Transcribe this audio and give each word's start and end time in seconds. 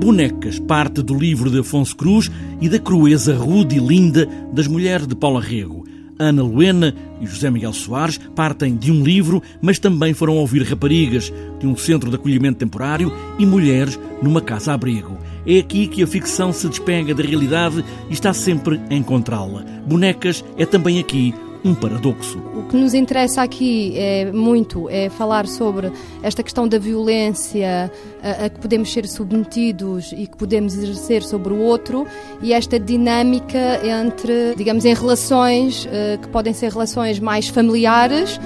Bonecas 0.00 0.58
parte 0.58 1.02
do 1.02 1.14
livro 1.14 1.50
de 1.50 1.58
Afonso 1.58 1.94
Cruz 1.94 2.30
e 2.58 2.70
da 2.70 2.78
crueza 2.78 3.36
rude 3.36 3.76
e 3.76 3.78
linda 3.78 4.26
das 4.50 4.66
mulheres 4.66 5.06
de 5.06 5.14
Paula 5.14 5.42
Rego. 5.42 5.84
Ana 6.18 6.42
Luena 6.42 6.94
e 7.20 7.26
José 7.26 7.50
Miguel 7.50 7.74
Soares 7.74 8.18
partem 8.34 8.74
de 8.74 8.90
um 8.90 9.04
livro, 9.04 9.42
mas 9.60 9.78
também 9.78 10.14
foram 10.14 10.36
ouvir 10.36 10.62
raparigas 10.62 11.30
de 11.58 11.66
um 11.66 11.76
centro 11.76 12.08
de 12.08 12.16
acolhimento 12.16 12.60
temporário 12.60 13.12
e 13.38 13.44
mulheres 13.44 14.00
numa 14.22 14.40
casa-abrigo. 14.40 15.18
É 15.46 15.58
aqui 15.58 15.86
que 15.86 16.02
a 16.02 16.06
ficção 16.06 16.50
se 16.50 16.66
despega 16.66 17.14
da 17.14 17.22
realidade 17.22 17.84
e 18.08 18.14
está 18.14 18.32
sempre 18.32 18.80
a 18.88 18.94
encontrá-la. 18.94 19.66
Bonecas 19.86 20.42
é 20.56 20.64
também 20.64 20.98
aqui 20.98 21.34
um 21.64 21.74
paradoxo. 21.74 22.38
O 22.56 22.68
que 22.68 22.76
nos 22.76 22.94
interessa 22.94 23.42
aqui 23.42 23.94
é 23.96 24.30
muito 24.32 24.88
é 24.88 25.08
falar 25.08 25.46
sobre 25.46 25.92
esta 26.22 26.42
questão 26.42 26.66
da 26.66 26.78
violência 26.78 27.90
a, 28.22 28.46
a, 28.46 28.48
que 28.48 28.60
podemos 28.60 28.92
ser 28.92 29.06
submetidos 29.06 30.12
e 30.12 30.26
que 30.26 30.36
podemos 30.36 30.74
exercer 30.74 31.22
sobre 31.22 31.52
o 31.52 31.58
outro 31.58 32.06
e 32.42 32.52
esta 32.52 32.78
dinâmica 32.78 33.80
entre, 33.84 34.54
digamos, 34.56 34.84
em 34.84 34.94
relações 34.94 35.84
uh, 35.86 36.18
que 36.20 36.28
podem 36.28 36.52
ser 36.52 36.70
relações 36.72 37.18
mais 37.18 37.48
familiares, 37.48 38.40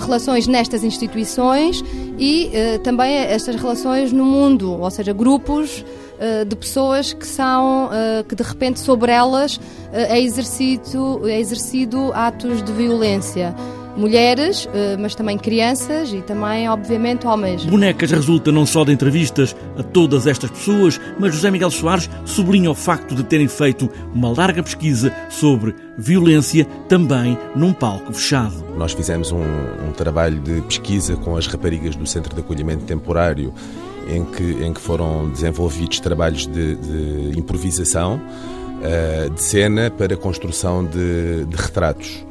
relações 0.00 0.46
nestas 0.46 0.84
instituições 0.84 1.82
e 2.18 2.50
uh, 2.50 2.78
também 2.80 3.14
estas 3.14 3.56
relações 3.56 4.12
no 4.12 4.24
mundo, 4.24 4.80
ou 4.80 4.90
seja, 4.90 5.12
grupos 5.12 5.80
uh, 5.80 6.44
de 6.44 6.56
pessoas 6.56 7.12
que 7.12 7.26
são, 7.26 7.90
que 8.28 8.34
de 8.34 8.42
repente 8.42 8.80
sobre 8.80 9.12
elas 9.12 9.60
é, 9.92 10.20
exercido, 10.20 11.28
é 11.28 11.38
exercido 11.38 12.12
atos 12.14 12.62
de 12.62 12.72
violência 12.72 13.54
mulheres, 13.96 14.68
mas 14.98 15.14
também 15.14 15.36
crianças 15.38 16.12
e 16.12 16.20
também, 16.22 16.68
obviamente, 16.68 17.26
homens. 17.26 17.64
Bonecas 17.64 18.10
resulta 18.10 18.50
não 18.50 18.64
só 18.64 18.84
de 18.84 18.92
entrevistas 18.92 19.54
a 19.76 19.82
todas 19.82 20.26
estas 20.26 20.50
pessoas, 20.50 21.00
mas 21.18 21.34
José 21.34 21.50
Miguel 21.50 21.70
Soares 21.70 22.08
sublinha 22.24 22.70
o 22.70 22.74
facto 22.74 23.14
de 23.14 23.22
terem 23.22 23.48
feito 23.48 23.88
uma 24.14 24.32
larga 24.34 24.62
pesquisa 24.62 25.14
sobre 25.28 25.74
violência 25.96 26.64
também 26.88 27.36
num 27.54 27.72
palco 27.72 28.12
fechado. 28.12 28.64
Nós 28.76 28.92
fizemos 28.92 29.30
um, 29.32 29.42
um 29.42 29.92
trabalho 29.92 30.40
de 30.40 30.60
pesquisa 30.62 31.16
com 31.16 31.36
as 31.36 31.46
raparigas 31.46 31.96
do 31.96 32.06
Centro 32.06 32.34
de 32.34 32.40
Acolhimento 32.40 32.84
Temporário 32.84 33.52
em 34.08 34.24
que, 34.24 34.64
em 34.64 34.72
que 34.72 34.80
foram 34.80 35.30
desenvolvidos 35.30 36.00
trabalhos 36.00 36.46
de, 36.46 36.76
de 36.76 37.38
improvisação 37.38 38.20
uh, 38.20 39.30
de 39.30 39.40
cena 39.42 39.90
para 39.90 40.16
construção 40.16 40.84
de, 40.84 41.44
de 41.44 41.56
retratos 41.56 42.24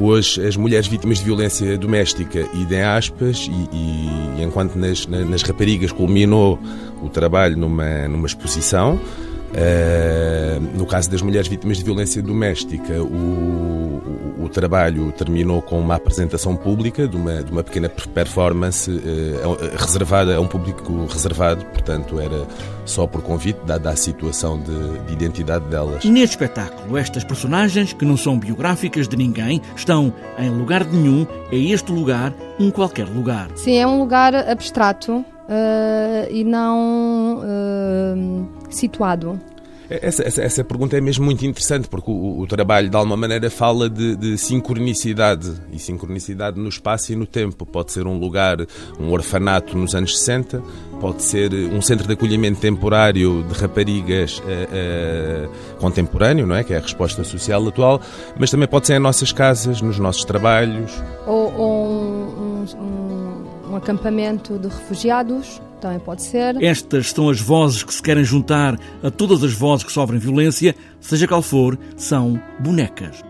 com 0.00 0.14
as, 0.14 0.38
mulheres 0.56 0.86
vítimas 0.86 1.18
de 1.18 1.24
violência 1.24 1.76
doméstica 1.76 2.48
de 2.64 2.80
aspas 2.80 3.50
e, 3.50 3.76
e 3.76 4.42
enquanto 4.42 4.74
nas, 4.76 5.06
nas 5.06 5.42
raparigas 5.42 5.92
culminou 5.92 6.58
o 7.02 7.10
trabalho 7.10 7.54
numa, 7.54 8.08
numa 8.08 8.26
exposição 8.26 8.98
Uh, 9.50 10.60
no 10.78 10.86
caso 10.86 11.10
das 11.10 11.20
mulheres 11.22 11.48
vítimas 11.48 11.78
de 11.78 11.84
violência 11.84 12.22
doméstica, 12.22 13.02
o, 13.02 14.00
o, 14.38 14.44
o, 14.44 14.48
trabalho 14.48 15.10
terminou 15.10 15.60
com 15.60 15.80
uma 15.80 15.96
apresentação 15.96 16.54
pública 16.54 17.08
de 17.08 17.16
uma, 17.16 17.42
de 17.42 17.50
uma 17.50 17.64
pequena 17.64 17.88
performance 17.88 18.88
uh, 18.88 19.76
reservada 19.76 20.36
a 20.36 20.40
um 20.40 20.46
público 20.46 21.04
reservado, 21.06 21.64
portanto 21.66 22.20
era 22.20 22.46
só 22.84 23.06
por 23.06 23.22
convite, 23.22 23.58
dada 23.66 23.90
a 23.90 23.96
situação 23.96 24.60
de, 24.60 24.98
de 25.06 25.12
identidade 25.12 25.64
delas. 25.66 26.04
Neste 26.04 26.36
espetáculo, 26.36 26.96
estas 26.96 27.24
personagens, 27.24 27.92
que 27.92 28.04
não 28.04 28.16
são 28.16 28.38
biográficas 28.38 29.08
de 29.08 29.16
ninguém, 29.16 29.60
estão 29.74 30.12
em 30.38 30.50
lugar 30.50 30.84
nenhum, 30.84 31.26
é 31.50 31.56
este 31.56 31.90
lugar 31.90 32.32
um 32.58 32.70
qualquer 32.70 33.08
lugar. 33.08 33.48
Sim, 33.56 33.76
é 33.76 33.86
um 33.86 33.98
lugar 33.98 34.34
abstrato 34.34 35.24
uh, 35.50 36.30
e 36.30 36.44
não 36.44 37.38
uh, 37.38 38.48
situado. 38.70 39.38
Essa, 39.90 40.22
essa, 40.22 40.42
essa, 40.42 40.62
pergunta 40.62 40.96
é 40.96 41.00
mesmo 41.00 41.24
muito 41.24 41.44
interessante, 41.44 41.88
porque 41.88 42.08
o, 42.08 42.38
o 42.38 42.46
trabalho, 42.46 42.88
de 42.88 42.96
alguma 42.96 43.16
maneira, 43.16 43.50
fala 43.50 43.90
de, 43.90 44.14
de, 44.14 44.38
sincronicidade. 44.38 45.52
E 45.72 45.80
sincronicidade 45.80 46.60
no 46.60 46.68
espaço 46.68 47.12
e 47.12 47.16
no 47.16 47.26
tempo. 47.26 47.66
Pode 47.66 47.90
ser 47.90 48.06
um 48.06 48.16
lugar, 48.16 48.58
um 49.00 49.10
orfanato 49.10 49.76
nos 49.76 49.92
anos 49.92 50.16
60, 50.16 50.62
pode 51.00 51.24
ser 51.24 51.52
um 51.52 51.82
centro 51.82 52.06
de 52.06 52.12
acolhimento 52.12 52.60
temporário 52.60 53.42
de 53.42 53.52
raparigas 53.54 54.38
uh, 54.38 54.42
uh, 54.44 55.78
contemporâneo, 55.80 56.46
não 56.46 56.54
é? 56.54 56.62
Que 56.62 56.72
é 56.72 56.76
a 56.76 56.80
resposta 56.80 57.24
social 57.24 57.66
atual, 57.66 58.00
mas 58.38 58.48
também 58.48 58.68
pode 58.68 58.86
ser 58.86 58.94
em 58.94 59.00
nossas 59.00 59.32
casas, 59.32 59.82
nos 59.82 59.98
nossos 59.98 60.24
trabalhos. 60.24 60.92
Ou, 61.26 61.52
ou 61.58 61.88
um, 61.88 62.64
um, 62.78 63.70
um 63.72 63.76
acampamento 63.76 64.56
de 64.56 64.68
refugiados 64.68 65.60
também 65.80 65.98
pode 65.98 66.22
ser. 66.22 66.62
Estas 66.62 67.10
são 67.10 67.28
as 67.28 67.40
vozes 67.40 67.82
que 67.82 67.92
se 67.92 68.02
querem 68.02 68.24
juntar 68.24 68.78
a 69.02 69.10
todas 69.10 69.42
as 69.42 69.52
vozes 69.52 69.84
que 69.84 69.92
sofrem 69.92 70.20
violência, 70.20 70.74
seja 71.00 71.26
qual 71.26 71.42
for, 71.42 71.78
são 71.96 72.40
bonecas. 72.60 73.29